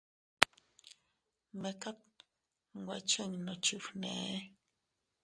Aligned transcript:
Mekat 1.61 1.99
nwe 2.83 2.95
chiinnu 3.09 3.53
chifgnee. 3.63 4.37